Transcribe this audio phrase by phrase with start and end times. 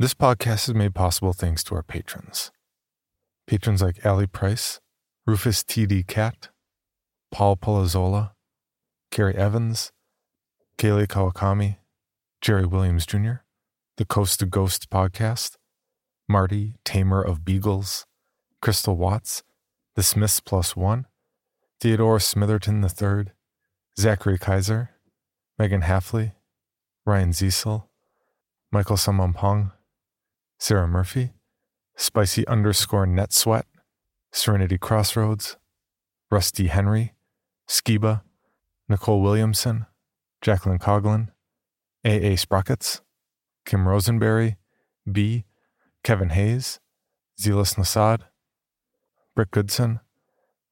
[0.00, 2.50] This podcast is made possible thanks to our patrons.
[3.46, 4.80] Patrons like Allie Price,
[5.26, 6.04] Rufus T.D.
[6.04, 6.48] Cat,
[7.30, 8.30] Paul Palazola,
[9.10, 9.92] Carrie Evans,
[10.78, 11.76] Kaylee Kawakami,
[12.40, 13.42] Jerry Williams Jr.,
[13.98, 15.56] the Coast to Ghost podcast,
[16.26, 18.06] Marty, Tamer of Beagles,
[18.62, 19.42] Crystal Watts,
[19.96, 21.08] The Smiths Plus One,
[21.78, 23.32] Theodore Smitherton III,
[23.98, 24.92] Zachary Kaiser,
[25.58, 26.32] Megan Halfley,
[27.04, 27.84] Ryan Ziesel,
[28.72, 29.72] Michael Samampong,
[30.60, 31.32] Sarah Murphy,
[31.96, 33.64] Spicy underscore Net Sweat,
[34.30, 35.56] Serenity Crossroads,
[36.30, 37.14] Rusty Henry,
[37.66, 38.20] Skiba,
[38.86, 39.86] Nicole Williamson,
[40.42, 41.28] Jacqueline Coughlin,
[42.04, 42.36] A.A.
[42.36, 43.00] Sprockets,
[43.64, 44.58] Kim Rosenberry,
[45.10, 45.46] B,
[46.04, 46.78] Kevin Hayes,
[47.40, 48.20] Zealous Nasad,
[49.34, 50.00] Brick Goodson,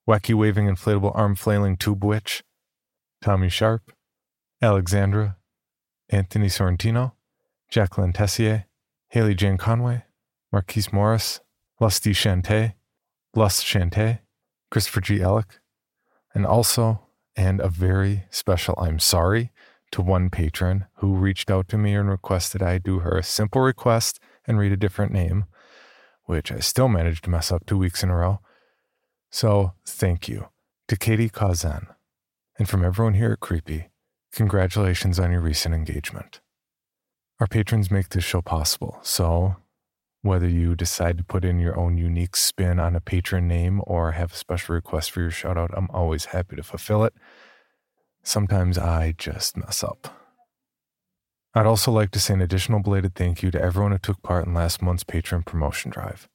[0.06, 2.44] Wacky Waving Inflatable Arm Flailing Tube Witch,
[3.22, 3.90] Tommy Sharp,
[4.60, 5.38] Alexandra,
[6.10, 7.12] Anthony Sorrentino,
[7.70, 8.66] Jacqueline Tessier,
[9.08, 10.04] Haley Jane Conway,
[10.52, 11.40] Marquise Morris,
[11.80, 12.74] Lusty Chante,
[13.34, 14.18] Lust Chante,
[14.70, 15.18] Christopher G.
[15.18, 15.60] Ellick,
[16.34, 19.50] and also, and a very special I'm sorry
[19.92, 23.62] to one patron who reached out to me and requested I do her a simple
[23.62, 25.46] request and read a different name,
[26.24, 28.40] which I still managed to mess up two weeks in a row.
[29.30, 30.48] So thank you
[30.88, 31.86] to Katie Kazan.
[32.58, 33.88] And from everyone here at Creepy,
[34.32, 36.40] congratulations on your recent engagement.
[37.40, 39.56] Our patrons make this show possible, so
[40.22, 44.12] whether you decide to put in your own unique spin on a patron name or
[44.12, 47.14] have a special request for your shout out, I'm always happy to fulfill it.
[48.24, 50.08] Sometimes I just mess up.
[51.54, 54.46] I'd also like to say an additional belated thank you to everyone who took part
[54.46, 56.28] in last month's patron promotion drive.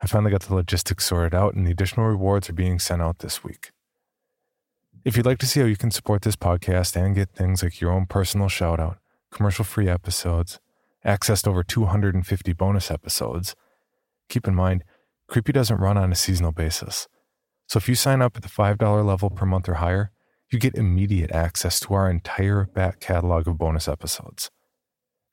[0.00, 3.18] I finally got the logistics sorted out, and the additional rewards are being sent out
[3.18, 3.70] this week.
[5.04, 7.80] If you'd like to see how you can support this podcast and get things like
[7.80, 8.98] your own personal shout out,
[9.38, 10.58] commercial free episodes,
[11.06, 13.54] accessed over 250 bonus episodes,
[14.28, 14.82] keep in mind,
[15.28, 17.06] Creepy doesn't run on a seasonal basis.
[17.68, 20.10] So if you sign up at the $5 level per month or higher,
[20.50, 24.50] you get immediate access to our entire back catalog of bonus episodes.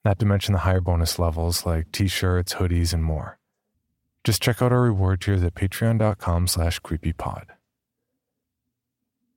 [0.03, 3.39] Not to mention the higher bonus levels like t-shirts, hoodies, and more.
[4.23, 7.45] Just check out our reward tiers at patreon.com slash creepypod.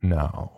[0.02, 0.57] Now.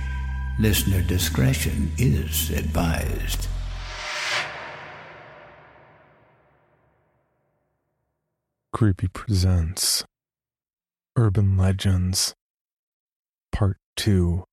[0.61, 3.47] Listener discretion is advised.
[8.71, 10.05] Creepy presents
[11.15, 12.35] Urban Legends
[13.51, 14.43] Part 2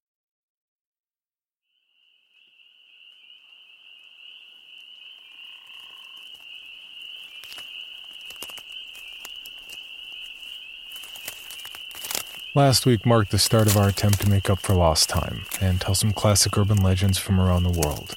[12.59, 15.81] Last week marked the start of our attempt to make up for lost time and
[15.81, 18.17] tell some classic urban legends from around the world.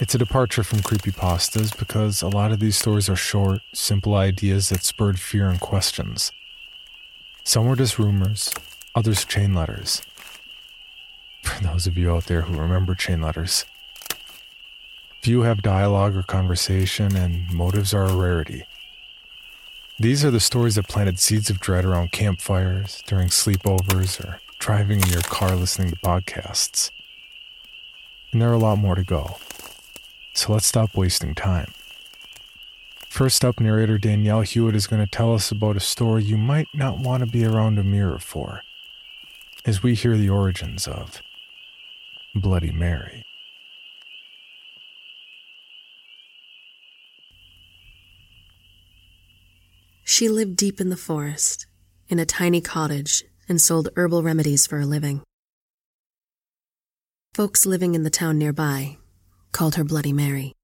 [0.00, 4.70] It's a departure from creepypastas because a lot of these stories are short, simple ideas
[4.70, 6.32] that spurred fear and questions.
[7.44, 8.54] Some were just rumors,
[8.94, 10.00] others chain letters.
[11.42, 13.66] For those of you out there who remember chain letters,
[15.20, 18.64] few have dialogue or conversation, and motives are a rarity.
[20.00, 25.00] These are the stories that planted seeds of dread around campfires, during sleepovers, or driving
[25.00, 26.92] in your car listening to podcasts.
[28.30, 29.38] And there are a lot more to go.
[30.34, 31.72] So let's stop wasting time.
[33.08, 36.68] First up, narrator Danielle Hewitt is going to tell us about a story you might
[36.72, 38.62] not want to be around a mirror for,
[39.64, 41.22] as we hear the origins of
[42.36, 43.24] Bloody Mary.
[50.18, 51.68] She lived deep in the forest,
[52.08, 55.22] in a tiny cottage, and sold herbal remedies for a living.
[57.34, 58.98] Folks living in the town nearby,
[59.52, 60.56] called her Bloody Mary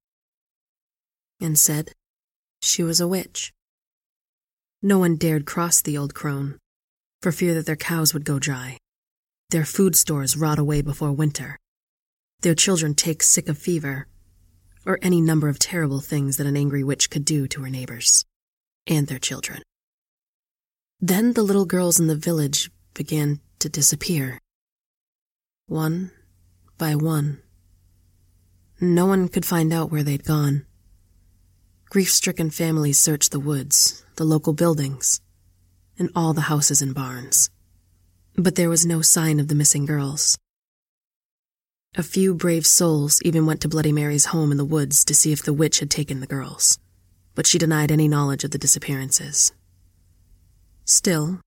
[1.41, 1.93] and said
[2.63, 3.53] she was a witch.
[4.83, 6.59] No one dared cross the old crone
[7.23, 8.77] for fear that their cows would go dry,
[9.51, 11.61] their food stores rot away before winter,
[12.41, 14.09] their children take sick of fever,
[14.85, 18.25] or any number of terrible things that an angry witch could do to her neighbors
[18.87, 19.63] and their children.
[21.01, 24.39] Then the little girls in the village began to disappear.
[25.67, 26.11] One
[26.79, 27.41] by one.
[28.81, 30.67] No one could find out where they'd gone.
[31.89, 35.21] Grief stricken families searched the woods, the local buildings,
[35.99, 37.51] and all the houses and barns.
[38.37, 40.37] But there was no sign of the missing girls.
[41.97, 45.31] A few brave souls even went to Bloody Mary's home in the woods to see
[45.31, 46.79] if the witch had taken the girls,
[47.35, 49.53] but she denied any knowledge of the disappearances.
[50.85, 51.41] Still,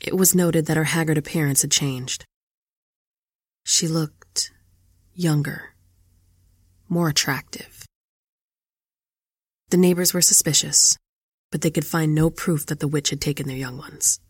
[0.00, 2.24] it was noted that her haggard appearance had changed.
[3.64, 4.52] She looked
[5.14, 5.74] younger,
[6.88, 7.86] more attractive.
[9.70, 10.98] The neighbors were suspicious,
[11.50, 14.20] but they could find no proof that the witch had taken their young ones.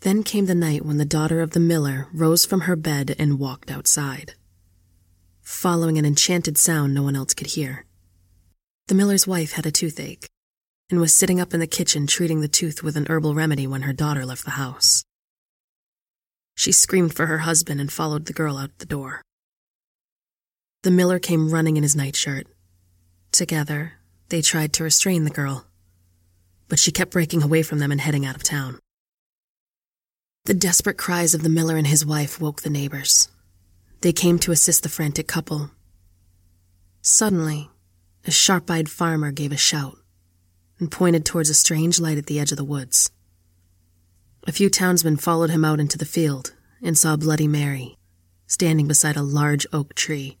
[0.00, 3.38] Then came the night when the daughter of the miller rose from her bed and
[3.38, 4.34] walked outside,
[5.40, 7.86] following an enchanted sound no one else could hear.
[8.86, 10.28] The miller's wife had a toothache
[10.90, 13.82] and was sitting up in the kitchen treating the tooth with an herbal remedy when
[13.82, 15.04] her daughter left the house.
[16.54, 19.22] She screamed for her husband and followed the girl out the door.
[20.82, 22.46] The miller came running in his nightshirt.
[23.32, 23.94] Together,
[24.28, 25.64] they tried to restrain the girl,
[26.68, 28.78] but she kept breaking away from them and heading out of town.
[30.44, 33.30] The desperate cries of the miller and his wife woke the neighbors.
[34.02, 35.70] They came to assist the frantic couple.
[37.00, 37.70] Suddenly,
[38.26, 39.98] a sharp eyed farmer gave a shout
[40.78, 43.10] and pointed towards a strange light at the edge of the woods.
[44.46, 47.96] A few townsmen followed him out into the field and saw Bloody Mary
[48.46, 50.38] standing beside a large oak tree,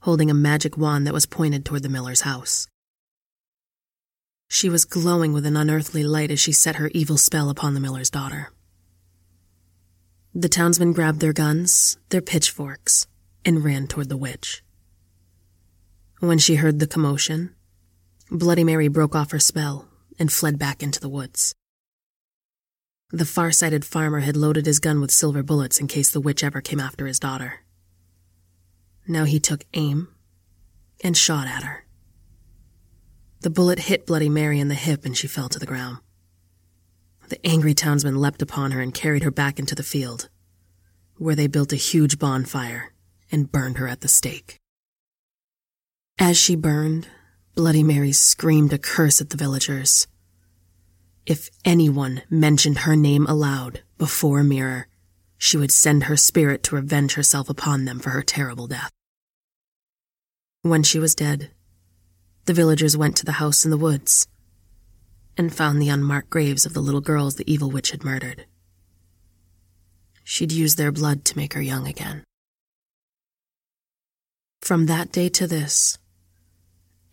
[0.00, 2.66] holding a magic wand that was pointed toward the miller's house.
[4.48, 7.80] She was glowing with an unearthly light as she set her evil spell upon the
[7.80, 8.52] miller's daughter.
[10.34, 13.06] The townsmen grabbed their guns, their pitchforks,
[13.44, 14.62] and ran toward the witch.
[16.22, 17.52] When she heard the commotion,
[18.30, 19.88] Bloody Mary broke off her spell
[20.20, 21.52] and fled back into the woods.
[23.10, 26.60] The far-sighted farmer had loaded his gun with silver bullets in case the witch ever
[26.60, 27.64] came after his daughter.
[29.08, 30.14] Now he took aim
[31.02, 31.86] and shot at her.
[33.40, 35.98] The bullet hit Bloody Mary in the hip and she fell to the ground.
[37.30, 40.28] The angry townsmen leapt upon her and carried her back into the field,
[41.16, 42.92] where they built a huge bonfire
[43.32, 44.61] and burned her at the stake.
[46.24, 47.08] As she burned,
[47.56, 50.06] Bloody Mary screamed a curse at the villagers.
[51.26, 54.86] If anyone mentioned her name aloud before a mirror,
[55.36, 58.92] she would send her spirit to revenge herself upon them for her terrible death.
[60.62, 61.50] When she was dead,
[62.44, 64.28] the villagers went to the house in the woods
[65.36, 68.46] and found the unmarked graves of the little girls the evil witch had murdered.
[70.22, 72.22] She'd used their blood to make her young again.
[74.60, 75.98] From that day to this,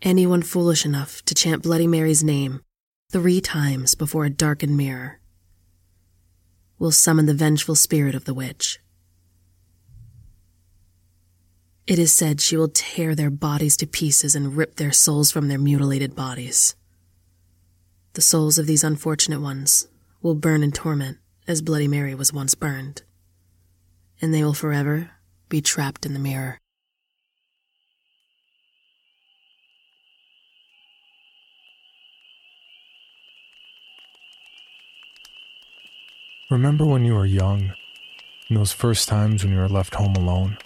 [0.02, 2.62] anyone foolish enough to chant Bloody Mary's name
[3.10, 5.20] three times before a darkened mirror
[6.78, 8.78] will summon the vengeful spirit of the witch.
[11.86, 15.48] It is said she will tear their bodies to pieces and rip their souls from
[15.48, 16.76] their mutilated bodies.
[18.14, 19.88] The souls of these unfortunate ones
[20.22, 23.02] will burn in torment as Bloody Mary was once burned,
[24.22, 25.10] and they will forever
[25.48, 26.59] be trapped in the mirror.
[36.50, 37.74] Remember when you were young,
[38.48, 40.58] in those first times when you were left home alone?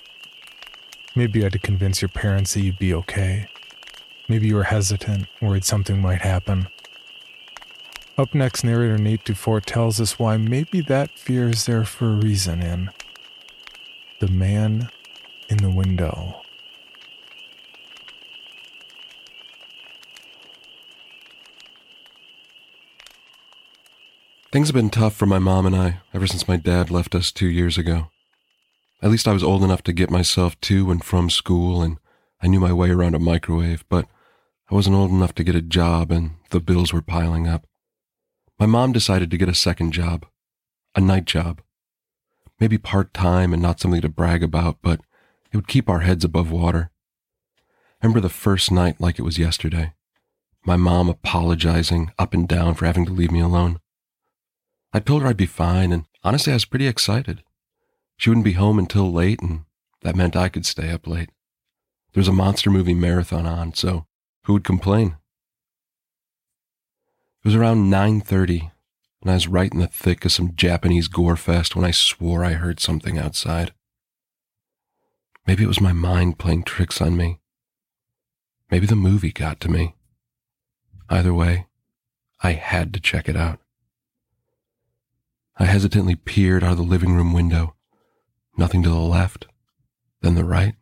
[1.15, 3.49] Maybe you had to convince your parents that you'd be okay.
[4.27, 6.69] Maybe you were hesitant, worried something might happen.
[8.17, 12.17] Up next, narrator Nate Dufort tells us why maybe that fear is there for a
[12.17, 12.89] reason in
[14.21, 14.89] The Man
[15.51, 16.44] in the Window.
[24.55, 27.33] Things have been tough for my mom and I ever since my dad left us
[27.33, 28.07] two years ago.
[29.03, 31.99] At least I was old enough to get myself to and from school, and
[32.41, 34.07] I knew my way around a microwave, but
[34.71, 37.67] I wasn't old enough to get a job, and the bills were piling up.
[38.57, 40.25] My mom decided to get a second job,
[40.95, 41.61] a night job.
[42.61, 45.01] Maybe part time and not something to brag about, but
[45.51, 46.93] it would keep our heads above water.
[48.01, 49.95] I remember the first night like it was yesterday.
[50.65, 53.81] My mom apologizing up and down for having to leave me alone.
[54.95, 57.43] I told her I'd be fine, and honestly, I was pretty excited.
[58.17, 59.65] She wouldn't be home until late, and
[60.03, 61.31] that meant I could stay up late.
[62.13, 64.07] There was a monster movie marathon on, so
[64.45, 65.17] who would complain?
[67.43, 68.71] It was around 9:30,
[69.21, 72.45] and I was right in the thick of some Japanese gore fest when I swore
[72.45, 73.75] I heard something outside.
[75.45, 77.41] Maybe it was my mind playing tricks on me.
[78.71, 79.97] Maybe the movie got to me.
[81.11, 81.67] Either way,
[82.45, 83.59] I had to check it out.
[85.57, 87.75] I hesitantly peered out of the living room window.
[88.57, 89.47] Nothing to the left,
[90.21, 90.75] then the right,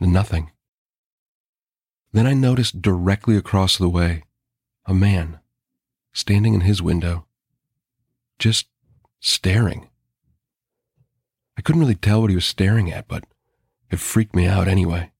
[0.00, 0.50] then nothing.
[2.12, 4.24] Then I noticed directly across the way
[4.84, 5.40] a man
[6.12, 7.26] standing in his window,
[8.38, 8.66] just
[9.20, 9.88] staring.
[11.56, 13.24] I couldn't really tell what he was staring at, but
[13.90, 15.10] it freaked me out anyway.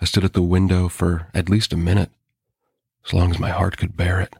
[0.00, 2.10] I stood at the window for at least a minute,
[3.04, 4.34] as long as my heart could bear it.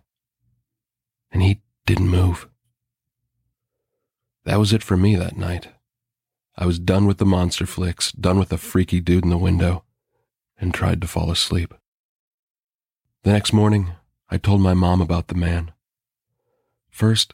[1.30, 2.49] And he didn't move.
[4.50, 5.69] That was it for me that night.
[6.57, 9.85] I was done with the monster flicks, done with the freaky dude in the window,
[10.59, 11.73] and tried to fall asleep.
[13.23, 13.92] The next morning,
[14.28, 15.71] I told my mom about the man.
[16.90, 17.33] First,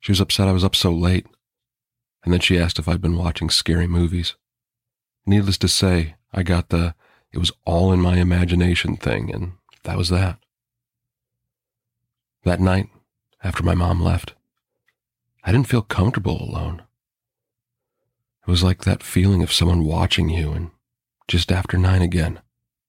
[0.00, 1.28] she was upset I was up so late,
[2.24, 4.34] and then she asked if I'd been watching scary movies.
[5.24, 6.96] Needless to say, I got the
[7.30, 9.52] it was all in my imagination thing, and
[9.84, 10.40] that was that.
[12.42, 12.88] That night,
[13.44, 14.34] after my mom left,
[15.44, 16.82] I didn't feel comfortable alone.
[18.46, 20.70] It was like that feeling of someone watching you, and
[21.28, 22.40] just after nine again,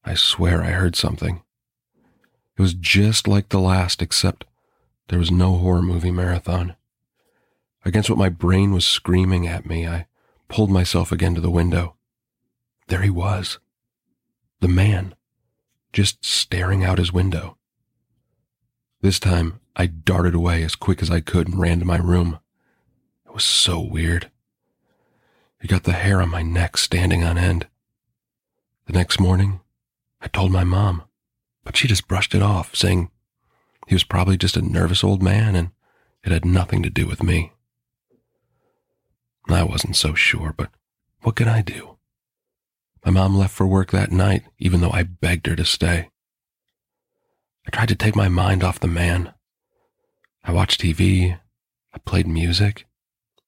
[0.04, 1.44] I swear I heard something.
[2.58, 4.46] It was just like the last, except
[5.10, 6.76] there was no horror movie marathon.
[7.86, 10.08] Against what my brain was screaming at me, I
[10.48, 11.96] pulled myself again to the window.
[12.88, 13.60] There he was.
[14.60, 15.16] The man,
[15.92, 17.58] just staring out his window.
[19.02, 22.40] This time, I darted away as quick as I could and ran to my room.
[23.34, 24.30] It was so weird.
[25.60, 27.66] It got the hair on my neck standing on end.
[28.86, 29.62] The next morning,
[30.22, 31.04] I told my mom
[31.64, 33.10] but she just brushed it off, saying
[33.88, 35.72] he was probably just a nervous old man and
[36.24, 37.52] it had nothing to do with me.
[39.50, 40.70] I wasn't so sure, but
[41.22, 41.98] what could I do?
[43.06, 46.10] My mom left for work that night, even though I begged her to stay.
[47.68, 49.34] I tried to take my mind off the man.
[50.44, 51.40] I watched TV.
[51.94, 52.86] I played music.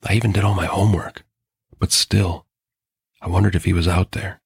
[0.06, 1.24] I even did all my homework.
[1.80, 2.46] But still,
[3.22, 4.42] I wondered if he was out there,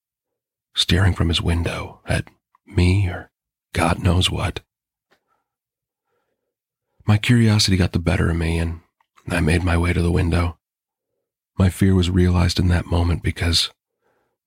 [0.74, 2.28] staring from his window at
[2.66, 3.30] me or
[3.72, 4.60] God knows what.
[7.06, 8.80] My curiosity got the better of me, and
[9.28, 10.58] I made my way to the window.
[11.58, 13.70] My fear was realized in that moment because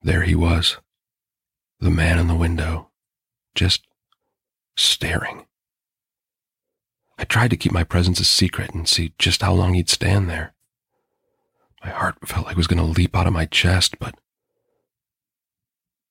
[0.01, 0.77] there he was,
[1.79, 2.89] the man in the window,
[3.55, 3.85] just
[4.75, 5.45] staring.
[7.17, 10.29] I tried to keep my presence a secret and see just how long he'd stand
[10.29, 10.52] there.
[11.83, 14.15] My heart felt like it was going to leap out of my chest, but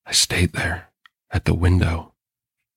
[0.04, 0.90] I stayed there
[1.30, 2.12] at the window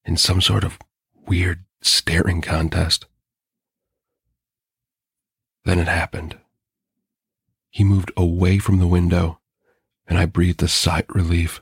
[0.05, 0.79] in some sort of
[1.27, 3.05] weird staring contest.
[5.65, 6.37] Then it happened.
[7.69, 9.39] He moved away from the window,
[10.07, 11.61] and I breathed a sigh of relief.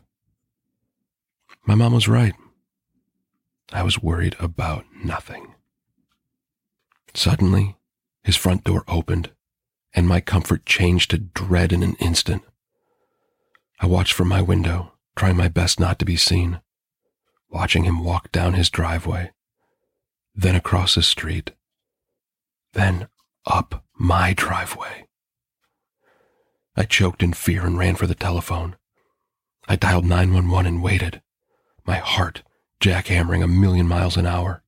[1.66, 2.36] My mom was right.
[3.72, 5.56] I was worried about nothing.
[7.16, 7.78] Suddenly,
[8.24, 9.32] his front door opened,
[9.94, 12.44] and my comfort changed to dread in an instant.
[13.80, 16.60] I watched from my window, trying my best not to be seen
[17.54, 19.32] watching him walk down his driveway,
[20.36, 21.52] then across the street,
[22.74, 23.08] then
[23.46, 25.08] up my driveway.
[26.76, 28.76] I choked in fear and ran for the telephone.
[29.68, 31.22] I dialed 911 and waited,
[31.86, 32.42] my heart
[32.82, 34.64] jackhammering a million miles an hour.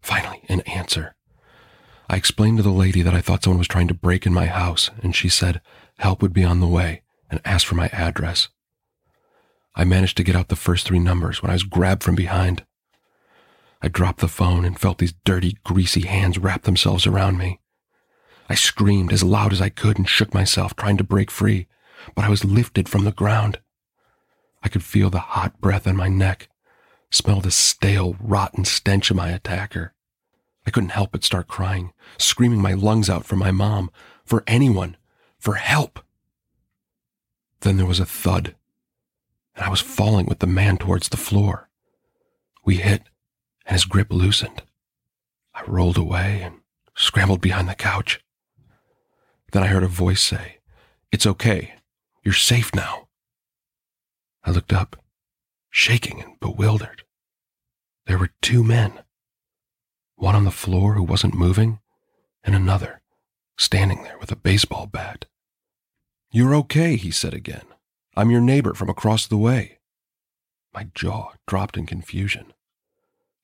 [0.00, 1.16] Finally, an answer.
[2.10, 4.46] I explained to the lady that I thought someone was trying to break in my
[4.46, 5.60] house, and she said
[5.98, 8.48] help would be on the way and asked for my address.
[9.76, 12.64] I managed to get out the first three numbers when I was grabbed from behind.
[13.80, 17.60] I dropped the phone and felt these dirty, greasy hands wrap themselves around me.
[18.48, 21.68] I screamed as loud as I could and shook myself, trying to break free,
[22.16, 23.60] but I was lifted from the ground.
[24.64, 26.48] I could feel the hot breath on my neck,
[27.12, 29.94] smell the stale, rotten stench of my attacker.
[30.66, 33.90] I couldn't help but start crying, screaming my lungs out for my mom,
[34.24, 34.96] for anyone,
[35.38, 36.00] for help.
[37.60, 38.54] Then there was a thud
[39.60, 41.68] and I was falling with the man towards the floor.
[42.64, 43.02] We hit,
[43.66, 44.62] and his grip loosened.
[45.54, 46.60] I rolled away and
[46.96, 48.24] scrambled behind the couch.
[49.52, 50.60] Then I heard a voice say,
[51.12, 51.74] It's okay.
[52.24, 53.08] You're safe now.
[54.44, 54.96] I looked up,
[55.68, 57.04] shaking and bewildered.
[58.06, 59.00] There were two men.
[60.20, 61.78] One on the floor who wasn't moving,
[62.44, 63.00] and another
[63.56, 65.24] standing there with a baseball bat.
[66.30, 67.64] You're okay, he said again.
[68.14, 69.78] I'm your neighbor from across the way.
[70.74, 72.52] My jaw dropped in confusion.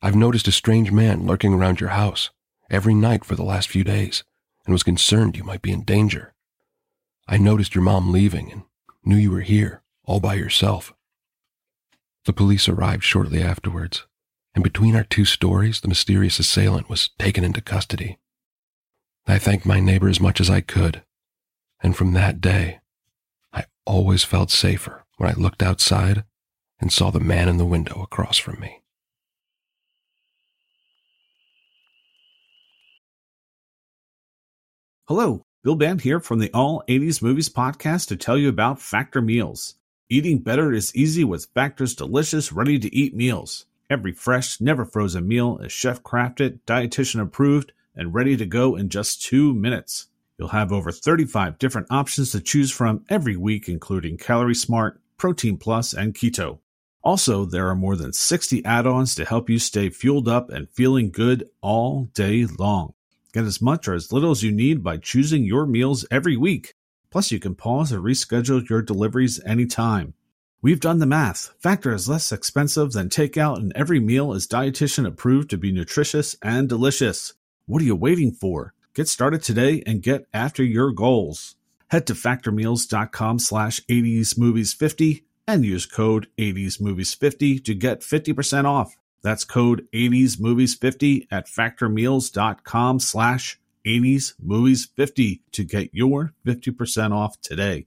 [0.03, 2.29] I've noticed a strange man lurking around your house
[2.71, 4.23] every night for the last few days
[4.67, 6.35] and was concerned you might be in danger.
[7.27, 8.65] I noticed your mom leaving and
[9.03, 10.93] knew you were here all by yourself.
[12.27, 14.07] The police arrived shortly afterwards,
[14.57, 18.19] and between our two stories, the mysterious assailant was taken into custody.
[19.27, 21.03] I thanked my neighbor as much as I could,
[21.83, 22.81] and from that day,
[23.53, 26.25] I always felt safer when I looked outside
[26.81, 28.81] and saw the man in the window across from me.
[35.07, 39.21] Hello, Bill Band here from the All 80s Movies podcast to tell you about Factor
[39.21, 39.75] Meals.
[40.09, 43.67] Eating better is easy with Factor's delicious, ready to eat meals.
[43.89, 48.89] Every fresh, never frozen meal is chef crafted, dietitian approved, and ready to go in
[48.89, 50.09] just two minutes.
[50.37, 55.57] You'll have over 35 different options to choose from every week, including Calorie Smart, Protein
[55.57, 56.59] Plus, and Keto.
[57.05, 60.69] Also, there are more than 60 add ons to help you stay fueled up and
[60.69, 62.93] feeling good all day long.
[63.33, 66.75] Get as much or as little as you need by choosing your meals every week.
[67.11, 70.15] Plus, you can pause or reschedule your deliveries anytime.
[70.67, 71.55] We've done the math.
[71.61, 76.35] Factor is less expensive than takeout, and every meal is dietitian approved to be nutritious
[76.43, 77.35] and delicious.
[77.67, 78.75] What are you waiting for?
[78.93, 81.55] Get started today and get after your goals.
[81.93, 88.97] Head to factormeals.com slash 80smovies50 and use code 80smovies50 to get 50% off.
[89.23, 97.87] That's code 80smovies50 at factormeals.com slash 80smovies50 to get your 50% off today.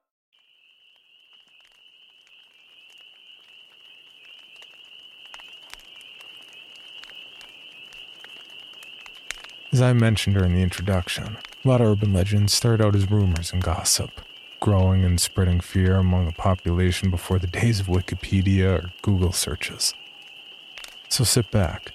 [9.71, 13.53] As I mentioned during the introduction, a lot of urban legends started out as rumors
[13.53, 14.11] and gossip,
[14.59, 19.93] growing and spreading fear among the population before the days of Wikipedia or Google searches.
[21.07, 21.93] So sit back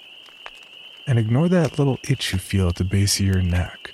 [1.06, 3.92] and ignore that little itch you feel at the base of your neck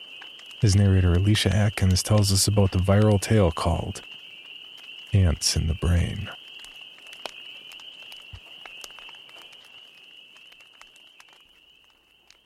[0.62, 4.02] as narrator Alicia Atkins tells us about the viral tale called
[5.12, 6.30] Ants in the Brain.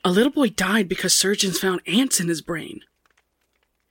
[0.07, 2.79] A little boy died because surgeons found ants in his brain.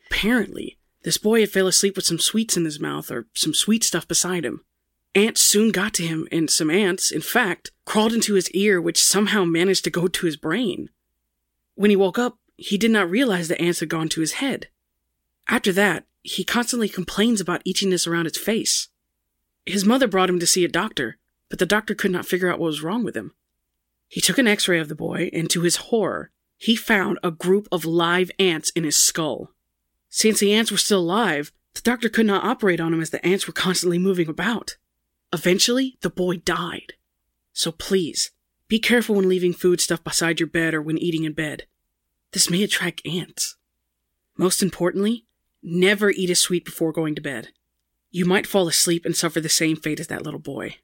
[0.07, 3.85] Apparently, this boy had fell asleep with some sweets in his mouth or some sweet
[3.85, 4.65] stuff beside him.
[5.15, 9.05] Ants soon got to him, and some ants, in fact, crawled into his ear, which
[9.05, 10.89] somehow managed to go to his brain.
[11.75, 14.69] When he woke up, he did not realize the ants had gone to his head.
[15.49, 18.89] After that, he constantly complains about itchiness around his face.
[19.67, 21.19] His mother brought him to see a doctor,
[21.51, 23.35] but the doctor could not figure out what was wrong with him.
[24.09, 27.31] He took an x ray of the boy, and to his horror, he found a
[27.31, 29.53] group of live ants in his skull.
[30.09, 33.25] Since the ants were still alive, the doctor could not operate on him as the
[33.27, 34.77] ants were constantly moving about.
[35.33, 36.95] Eventually, the boy died.
[37.53, 38.31] So please,
[38.69, 41.67] be careful when leaving food stuff beside your bed or when eating in bed.
[42.33, 43.57] This may attract ants.
[44.37, 45.27] Most importantly,
[45.63, 47.49] never eat a sweet before going to bed.
[48.11, 50.77] You might fall asleep and suffer the same fate as that little boy.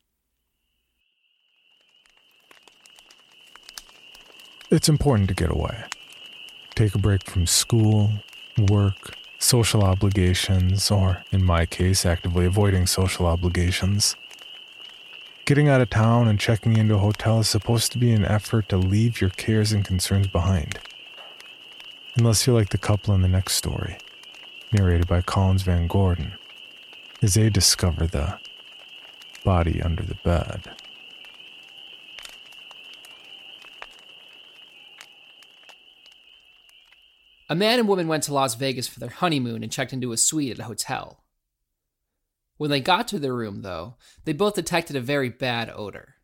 [4.72, 5.84] It's important to get away.
[6.74, 8.10] Take a break from school,
[8.56, 14.16] work, social obligations, or, in my case, actively avoiding social obligations.
[15.44, 18.70] Getting out of town and checking into a hotel is supposed to be an effort
[18.70, 20.78] to leave your cares and concerns behind.
[22.16, 23.98] Unless you're like the couple in the next story,
[24.72, 26.32] narrated by Collins Van Gordon,
[27.20, 28.38] as they discover the
[29.44, 30.70] body under the bed.
[37.52, 40.16] A man and woman went to Las Vegas for their honeymoon and checked into a
[40.16, 41.22] suite at a hotel.
[42.56, 46.14] When they got to their room, though, they both detected a very bad odor.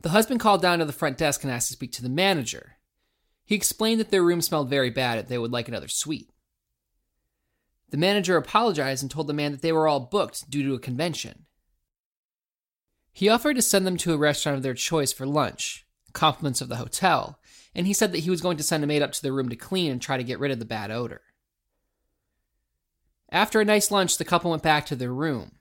[0.00, 2.76] The husband called down to the front desk and asked to speak to the manager.
[3.46, 6.30] He explained that their room smelled very bad and they would like another suite.
[7.90, 10.78] The manager apologized and told the man that they were all booked due to a
[10.78, 11.46] convention.
[13.10, 16.68] He offered to send them to a restaurant of their choice for lunch, compliments of
[16.68, 17.37] the hotel,
[17.74, 19.48] and he said that he was going to send a maid up to their room
[19.48, 21.22] to clean and try to get rid of the bad odor.
[23.30, 25.52] After a nice lunch, the couple went back to their room.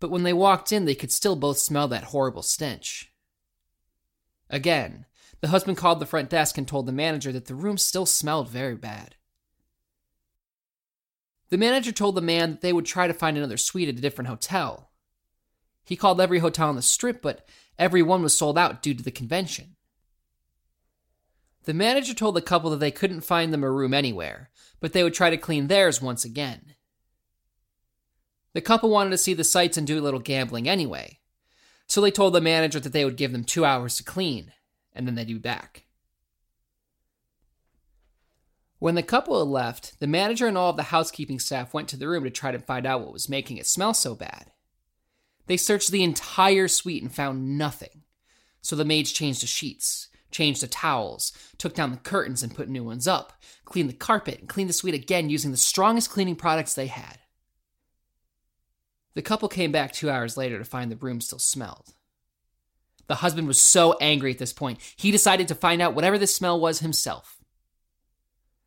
[0.00, 3.12] but when they walked in, they could still both smell that horrible stench.
[4.50, 5.06] Again,
[5.40, 8.48] the husband called the front desk and told the manager that the room still smelled
[8.48, 9.14] very bad.
[11.50, 14.00] The manager told the man that they would try to find another suite at a
[14.00, 14.90] different hotel.
[15.84, 17.46] He called every hotel on the strip, but
[17.78, 19.71] every one was sold out due to the convention.
[21.64, 25.04] The manager told the couple that they couldn't find them a room anywhere, but they
[25.04, 26.74] would try to clean theirs once again.
[28.52, 31.20] The couple wanted to see the sights and do a little gambling anyway,
[31.86, 34.52] so they told the manager that they would give them two hours to clean,
[34.92, 35.84] and then they'd be back.
[38.78, 41.96] When the couple had left, the manager and all of the housekeeping staff went to
[41.96, 44.50] the room to try to find out what was making it smell so bad.
[45.46, 48.02] They searched the entire suite and found nothing,
[48.60, 52.68] so the maids changed the sheets, changed the towels, took down the curtains and put
[52.68, 56.36] new ones up, cleaned the carpet, and cleaned the suite again using the strongest cleaning
[56.36, 57.18] products they had.
[59.14, 61.92] The couple came back two hours later to find the room still smelled.
[63.08, 66.34] The husband was so angry at this point, he decided to find out whatever this
[66.34, 67.38] smell was himself.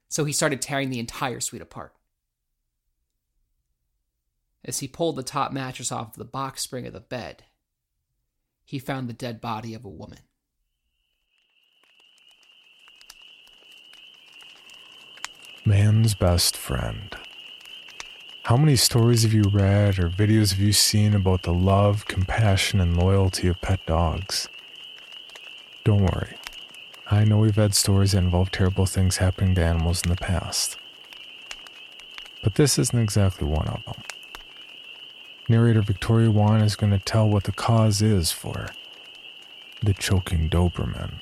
[0.08, 1.94] So he started tearing the entire suite apart.
[4.64, 7.44] As he pulled the top mattress off the box spring of the bed,
[8.64, 10.20] he found the dead body of a woman.
[15.68, 17.18] Man's best friend.
[18.44, 22.80] How many stories have you read or videos have you seen about the love, compassion,
[22.80, 24.48] and loyalty of pet dogs?
[25.84, 26.36] Don't worry.
[27.10, 30.78] I know we've had stories that involve terrible things happening to animals in the past.
[32.44, 34.04] But this isn't exactly one of them.
[35.50, 38.68] Narrator Victoria Wan is going to tell what the cause is for
[39.82, 41.22] the choking Doberman.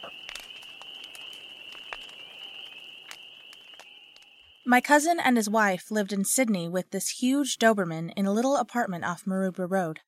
[4.65, 8.55] My cousin and his wife lived in Sydney with this huge Doberman in a little
[8.55, 9.99] apartment off Maroubra Road.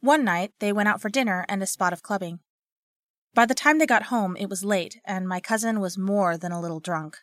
[0.00, 2.40] One night, they went out for dinner and a spot of clubbing.
[3.34, 6.52] By the time they got home, it was late, and my cousin was more than
[6.52, 7.18] a little drunk.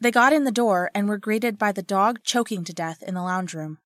[0.00, 3.14] They got in the door and were greeted by the dog choking to death in
[3.14, 3.78] the lounge room.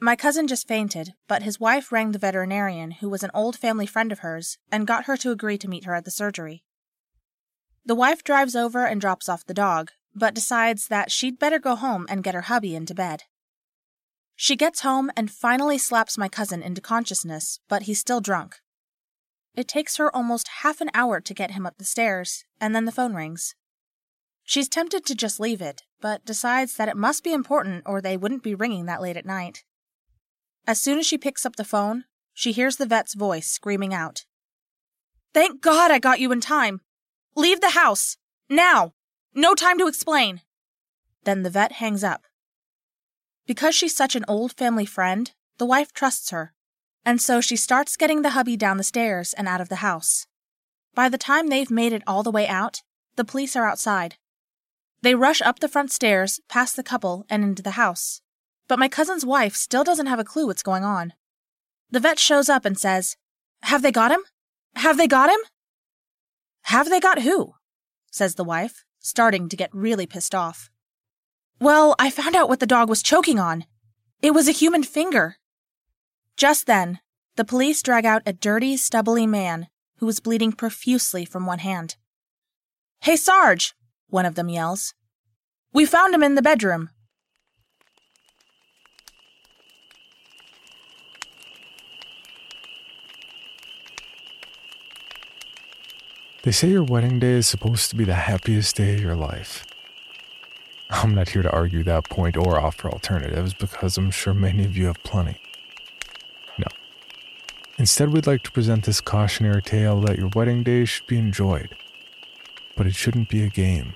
[0.00, 3.86] My cousin just fainted, but his wife rang the veterinarian, who was an old family
[3.86, 6.64] friend of hers, and got her to agree to meet her at the surgery.
[7.84, 11.74] The wife drives over and drops off the dog, but decides that she'd better go
[11.74, 13.24] home and get her hubby into bed.
[14.36, 18.56] She gets home and finally slaps my cousin into consciousness, but he's still drunk.
[19.54, 22.84] It takes her almost half an hour to get him up the stairs, and then
[22.84, 23.54] the phone rings.
[24.44, 28.16] She's tempted to just leave it, but decides that it must be important or they
[28.16, 29.64] wouldn't be ringing that late at night.
[30.66, 34.24] As soon as she picks up the phone, she hears the vet's voice screaming out.
[35.34, 36.80] Thank God I got you in time!
[37.36, 38.16] Leave the house!
[38.48, 38.94] Now!
[39.34, 40.42] No time to explain.
[41.24, 42.24] Then the vet hangs up.
[43.46, 46.52] Because she's such an old family friend, the wife trusts her,
[47.04, 50.26] and so she starts getting the hubby down the stairs and out of the house.
[50.94, 52.82] By the time they've made it all the way out,
[53.16, 54.16] the police are outside.
[55.00, 58.20] They rush up the front stairs, past the couple, and into the house.
[58.68, 61.14] But my cousin's wife still doesn't have a clue what's going on.
[61.90, 63.16] The vet shows up and says,
[63.62, 64.22] Have they got him?
[64.76, 65.40] Have they got him?
[66.64, 67.54] Have they got who?
[68.10, 70.70] says the wife starting to get really pissed off.
[71.60, 73.66] Well, I found out what the dog was choking on.
[74.22, 75.36] It was a human finger.
[76.36, 77.00] Just then,
[77.36, 81.96] the police drag out a dirty, stubbly man who was bleeding profusely from one hand.
[83.00, 83.74] Hey, Sarge!
[84.08, 84.94] one of them yells.
[85.72, 86.90] We found him in the bedroom.
[96.42, 99.64] They say your wedding day is supposed to be the happiest day of your life.
[100.90, 104.76] I'm not here to argue that point or offer alternatives because I'm sure many of
[104.76, 105.40] you have plenty.
[106.58, 106.66] No.
[107.78, 111.76] Instead, we'd like to present this cautionary tale that your wedding day should be enjoyed,
[112.76, 113.94] but it shouldn't be a game.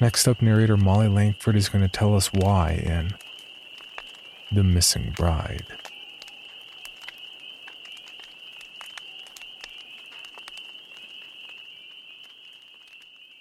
[0.00, 3.14] Next up, narrator Molly Langford is going to tell us why in
[4.50, 5.66] The Missing Bride.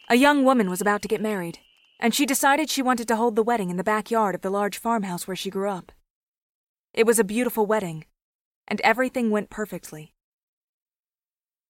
[0.10, 1.60] A young woman was about to get married,
[2.00, 4.78] and she decided she wanted to hold the wedding in the backyard of the large
[4.78, 5.92] farmhouse where she grew up.
[6.94, 8.06] It was a beautiful wedding,
[8.70, 10.14] and everything went perfectly.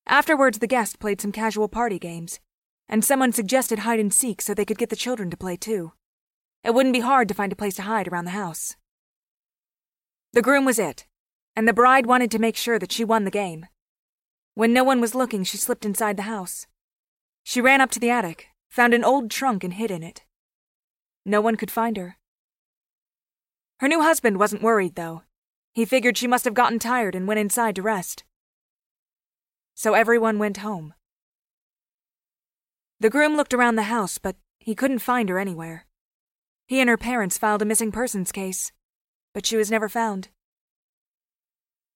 [0.05, 2.39] Afterwards, the guests played some casual party games,
[2.87, 5.93] and someone suggested hide and seek so they could get the children to play too.
[6.63, 8.75] It wouldn't be hard to find a place to hide around the house.
[10.33, 11.07] The groom was it,
[11.55, 13.65] and the bride wanted to make sure that she won the game.
[14.53, 16.67] When no one was looking, she slipped inside the house.
[17.49, 20.25] She ran up to the attic, found an old trunk, and hid in it.
[21.23, 22.17] No one could find her.
[23.79, 25.21] Her new husband wasn't worried, though.
[25.73, 28.25] He figured she must have gotten tired and went inside to rest.
[29.75, 30.93] So everyone went home.
[32.99, 35.85] The groom looked around the house, but he couldn't find her anywhere.
[36.67, 38.73] He and her parents filed a missing persons case,
[39.33, 40.27] but she was never found.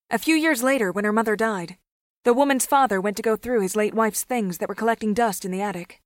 [0.09, 1.75] A few years later, when her mother died,
[2.23, 5.43] the woman's father went to go through his late wife's things that were collecting dust
[5.43, 6.01] in the attic.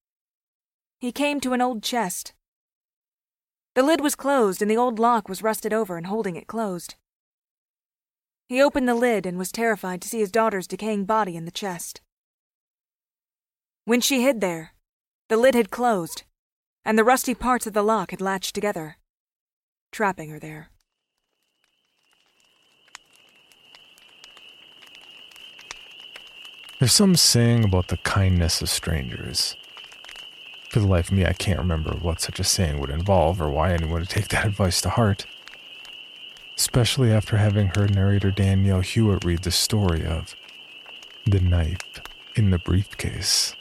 [0.99, 2.33] He came to an old chest.
[3.75, 6.95] The lid was closed and the old lock was rusted over and holding it closed.
[8.47, 11.51] He opened the lid and was terrified to see his daughter's decaying body in the
[11.51, 12.01] chest.
[13.83, 14.73] When she hid there,
[15.27, 16.23] the lid had closed,
[16.85, 18.97] and the rusty parts of the lock had latched together,
[19.91, 20.69] trapping her there.
[26.85, 29.55] There's some saying about the kindness of strangers.
[30.69, 33.49] For the life of me, I can't remember what such a saying would involve or
[33.49, 35.25] why anyone would take that advice to heart.
[36.55, 40.35] Especially after having heard narrator Danielle Hewitt read the story of
[41.25, 41.79] the knife
[42.35, 43.55] in the briefcase.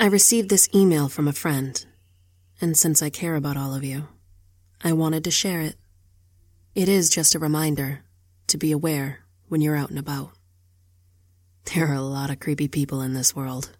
[0.00, 1.84] I received this email from a friend,
[2.62, 4.08] and since I care about all of you,
[4.82, 5.76] I wanted to share it.
[6.74, 8.02] It is just a reminder
[8.46, 10.30] to be aware when you're out and about.
[11.74, 13.76] There are a lot of creepy people in this world,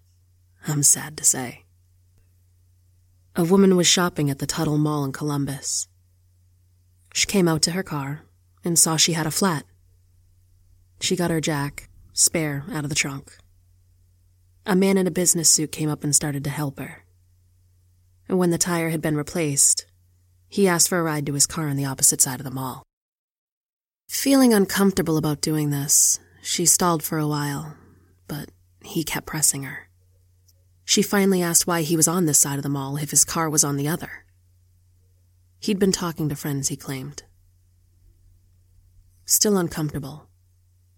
[0.69, 1.65] I'm sad to say.
[3.35, 5.89] A woman was shopping at the Tuttle Mall in Columbus.
[7.15, 8.23] She came out to her car
[8.63, 9.65] and saw she had a flat.
[11.01, 13.39] She got her jack, spare, out of the trunk.
[14.67, 17.05] A man in a business suit came up and started to help her.
[18.29, 19.87] And when the tire had been replaced,
[20.51, 22.83] he asked for a ride to his car on the opposite side of the mall.
[24.09, 27.77] Feeling uncomfortable about doing this, she stalled for a while,
[28.27, 28.51] but
[28.85, 29.89] he kept pressing her.
[30.85, 33.49] She finally asked why he was on this side of the mall if his car
[33.49, 34.25] was on the other.
[35.61, 37.23] He'd been talking to friends, he claimed.
[39.25, 40.29] Still uncomfortable,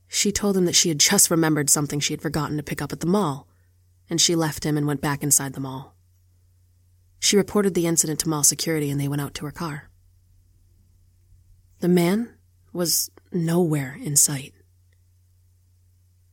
[0.08, 2.92] she told him that she had just remembered something she had forgotten to pick up
[2.92, 3.48] at the mall,
[4.08, 5.91] and she left him and went back inside the mall.
[7.22, 9.88] She reported the incident to mall security and they went out to her car.
[11.78, 12.35] The man
[12.72, 14.52] was nowhere in sight.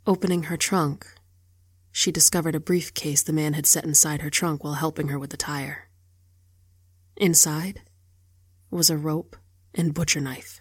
[0.08, 1.06] Opening her trunk,
[1.92, 5.30] she discovered a briefcase the man had set inside her trunk while helping her with
[5.30, 5.90] the tire.
[7.16, 7.82] Inside
[8.72, 9.36] was a rope
[9.76, 10.60] and butcher knife.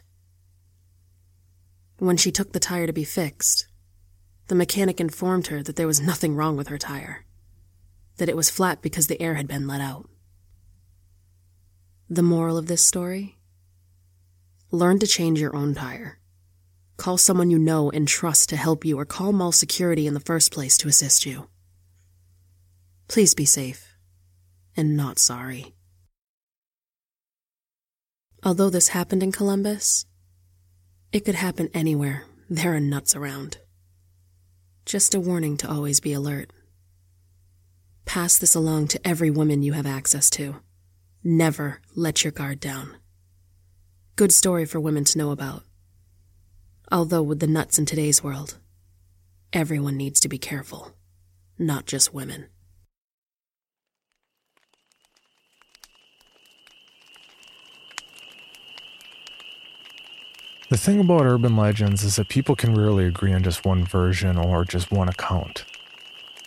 [1.97, 3.67] When she took the tire to be fixed,
[4.49, 7.25] the mechanic informed her that there was nothing wrong with her tire,
[8.19, 10.09] that it was flat because the air had been let out.
[12.11, 13.37] The moral of this story?
[14.71, 16.19] Learn to change your own tire.
[16.97, 20.21] Call someone you know and trust to help you, or call mall security in the
[20.21, 21.49] first place to assist you.
[23.09, 23.95] Please be safe
[24.75, 25.75] and not sorry.
[28.43, 30.07] Although this happened in Columbus,
[31.13, 32.25] it could happen anywhere.
[32.49, 33.59] There are nuts around.
[34.87, 36.51] Just a warning to always be alert.
[38.07, 40.57] Pass this along to every woman you have access to.
[41.25, 42.97] Never let your guard down.
[44.15, 45.65] Good story for women to know about.
[46.93, 48.59] Although, with the nuts in today's world,
[49.53, 50.93] everyone needs to be careful,
[51.59, 52.47] not just women.
[60.71, 64.37] The thing about urban legends is that people can rarely agree on just one version
[64.37, 65.65] or just one account.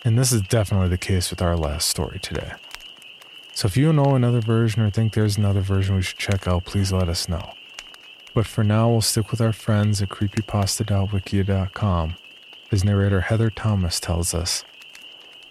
[0.04, 2.52] And this is definitely the case with our last story today.
[3.54, 6.64] So if you know another version or think there's another version we should check out,
[6.64, 7.52] please let us know.
[8.34, 12.14] But for now, we'll stick with our friends at creepypasta.wikia.com
[12.70, 14.64] as narrator Heather Thomas tells us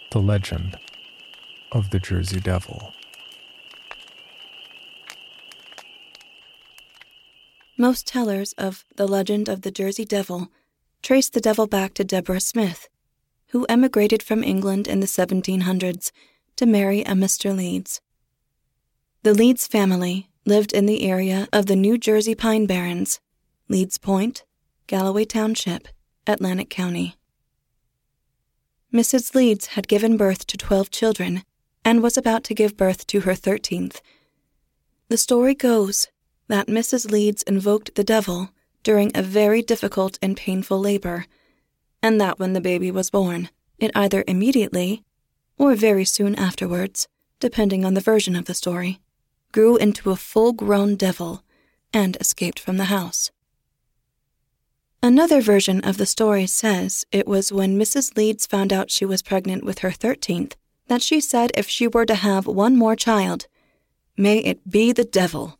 [0.09, 0.79] the legend
[1.71, 2.91] of the Jersey Devil.
[7.77, 10.49] Most tellers of the legend of the Jersey Devil
[11.03, 12.89] trace the devil back to Deborah Smith,
[13.49, 16.11] who emigrated from England in the 1700s
[16.61, 17.57] to marry a Mr.
[17.57, 18.01] Leeds.
[19.23, 23.19] The Leeds family lived in the area of the New Jersey Pine Barrens,
[23.67, 24.43] Leeds Point,
[24.85, 25.87] Galloway Township,
[26.27, 27.15] Atlantic County.
[28.93, 29.33] Mrs.
[29.33, 31.41] Leeds had given birth to 12 children
[31.83, 33.99] and was about to give birth to her 13th.
[35.07, 36.09] The story goes
[36.47, 37.09] that Mrs.
[37.09, 38.49] Leeds invoked the devil
[38.83, 41.25] during a very difficult and painful labor,
[42.03, 45.03] and that when the baby was born, it either immediately
[45.61, 47.07] or very soon afterwards,
[47.39, 48.99] depending on the version of the story,
[49.51, 51.43] grew into a full grown devil
[51.93, 53.29] and escaped from the house.
[55.03, 58.17] Another version of the story says it was when Mrs.
[58.17, 60.53] Leeds found out she was pregnant with her 13th
[60.87, 63.45] that she said if she were to have one more child,
[64.17, 65.59] may it be the devil.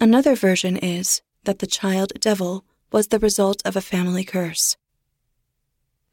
[0.00, 4.76] Another version is that the child devil was the result of a family curse.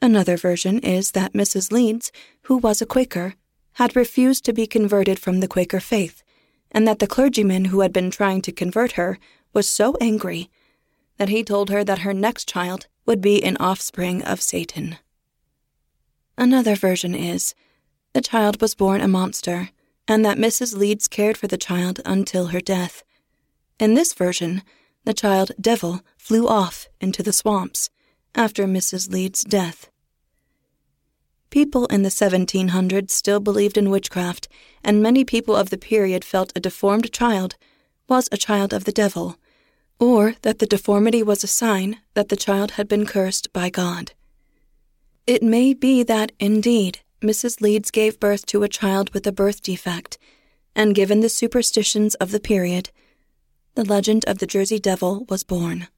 [0.01, 1.71] Another version is that Mrs.
[1.71, 2.11] Leeds,
[2.43, 3.35] who was a Quaker,
[3.73, 6.23] had refused to be converted from the Quaker faith,
[6.71, 9.19] and that the clergyman who had been trying to convert her
[9.53, 10.49] was so angry
[11.17, 14.97] that he told her that her next child would be an offspring of Satan.
[16.35, 17.53] Another version is
[18.13, 19.69] the child was born a monster,
[20.07, 20.75] and that Mrs.
[20.75, 23.03] Leeds cared for the child until her death.
[23.79, 24.63] In this version,
[25.05, 27.91] the child devil flew off into the swamps
[28.33, 29.11] after Mrs.
[29.11, 29.90] Leeds' death.
[31.51, 34.47] People in the 1700s still believed in witchcraft,
[34.85, 37.57] and many people of the period felt a deformed child
[38.07, 39.37] was a child of the devil,
[39.99, 44.13] or that the deformity was a sign that the child had been cursed by God.
[45.27, 47.59] It may be that, indeed, Mrs.
[47.59, 50.17] Leeds gave birth to a child with a birth defect,
[50.73, 52.91] and given the superstitions of the period,
[53.75, 55.89] the legend of the Jersey Devil was born.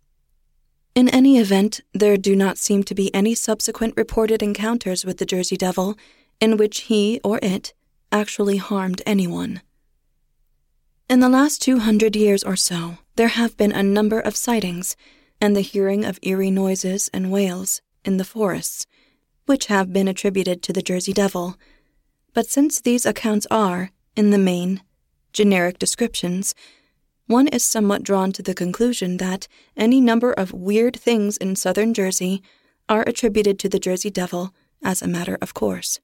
[0.95, 5.25] In any event, there do not seem to be any subsequent reported encounters with the
[5.25, 5.97] Jersey Devil
[6.39, 7.73] in which he or it
[8.11, 9.61] actually harmed anyone.
[11.09, 14.95] In the last 200 years or so, there have been a number of sightings
[15.41, 18.85] and the hearing of eerie noises and wails in the forests,
[19.47, 21.57] which have been attributed to the Jersey Devil.
[22.33, 24.81] But since these accounts are, in the main,
[25.33, 26.53] generic descriptions,
[27.27, 31.93] one is somewhat drawn to the conclusion that any number of weird things in southern
[31.93, 32.43] Jersey
[32.89, 35.99] are attributed to the Jersey Devil as a matter of course.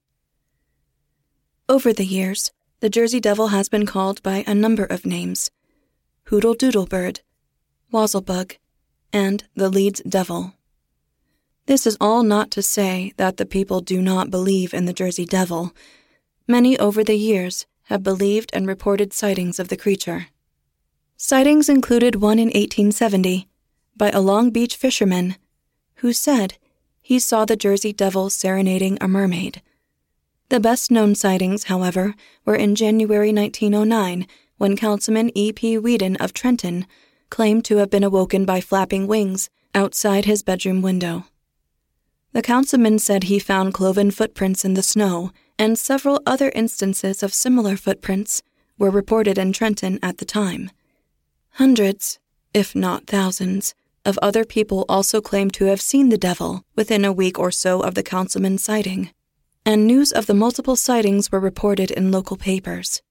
[1.68, 5.50] Over the years, the Jersey Devil has been called by a number of names
[6.24, 7.20] Hoodle Doodle Bird,
[7.92, 8.56] Wazzlebug,
[9.12, 10.54] and the Leeds Devil.
[11.66, 15.24] This is all not to say that the people do not believe in the Jersey
[15.24, 15.72] Devil.
[16.48, 20.28] Many over the years have believed and reported sightings of the creature.
[21.22, 23.46] Sightings included one in 1870
[23.94, 25.36] by a Long Beach fisherman
[25.96, 26.56] who said
[27.02, 29.60] he saw the Jersey Devil serenading a mermaid.
[30.48, 32.14] The best known sightings, however,
[32.46, 35.76] were in January 1909 when Councilman E.P.
[35.76, 36.86] Weeden of Trenton
[37.28, 41.26] claimed to have been awoken by flapping wings outside his bedroom window.
[42.32, 47.34] The councilman said he found cloven footprints in the snow, and several other instances of
[47.34, 48.42] similar footprints
[48.78, 50.70] were reported in Trenton at the time.
[51.54, 52.18] Hundreds,
[52.54, 57.12] if not thousands, of other people also claimed to have seen the devil within a
[57.12, 59.10] week or so of the councilman's sighting,
[59.66, 63.02] and news of the multiple sightings were reported in local papers.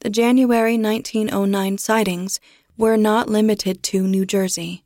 [0.00, 2.40] The January 1909 sightings
[2.76, 4.84] were not limited to New Jersey.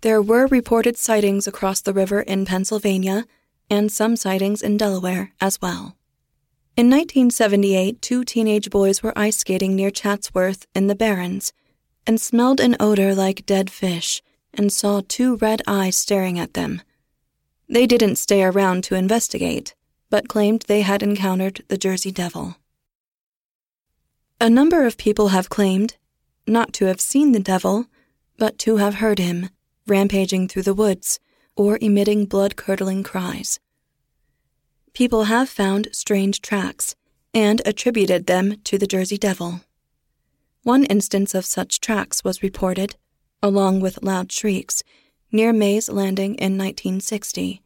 [0.00, 3.26] There were reported sightings across the river in Pennsylvania
[3.70, 5.96] and some sightings in Delaware as well.
[6.76, 11.52] In 1978, two teenage boys were ice skating near Chatsworth in the Barrens
[12.06, 14.22] and smelled an odor like dead fish
[14.54, 16.82] and saw two red eyes staring at them.
[17.68, 19.74] They didn't stay around to investigate,
[20.10, 22.56] but claimed they had encountered the Jersey Devil.
[24.40, 25.96] A number of people have claimed
[26.46, 27.86] not to have seen the devil,
[28.36, 29.48] but to have heard him
[29.86, 31.20] rampaging through the woods
[31.56, 33.60] or emitting blood curdling cries.
[34.92, 36.94] People have found strange tracks
[37.32, 39.60] and attributed them to the Jersey Devil.
[40.64, 42.94] One instance of such tracks was reported,
[43.42, 44.84] along with loud shrieks,
[45.32, 47.60] near Mays Landing in 1960.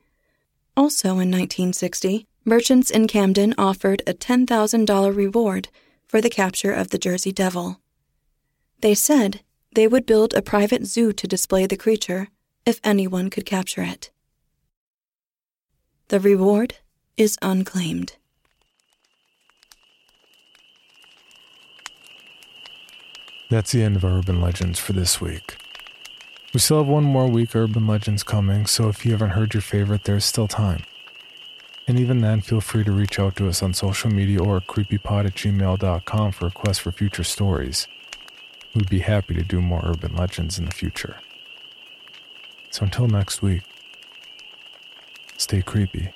[0.77, 5.69] Also in 1960, merchants in Camden offered a $10,000 reward
[6.07, 7.81] for the capture of the Jersey Devil.
[8.81, 9.41] They said
[9.75, 12.29] they would build a private zoo to display the creature
[12.65, 14.11] if anyone could capture it.
[16.09, 16.77] The reward
[17.17, 18.17] is unclaimed.
[23.49, 25.57] That's the end of our urban legends for this week.
[26.53, 29.55] We still have one more week of urban legends coming, so if you haven't heard
[29.55, 30.83] your favorite, there's still time.
[31.87, 35.27] And even then, feel free to reach out to us on social media or creepypod
[35.27, 37.87] at gmail.com for requests for future stories.
[38.75, 41.17] We'd be happy to do more urban legends in the future.
[42.71, 43.63] So until next week,
[45.37, 46.16] stay creepy.